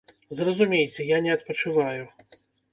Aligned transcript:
Зразумейце, 0.39 1.05
я 1.11 1.21
не 1.27 1.31
адпачываю. 1.37 2.03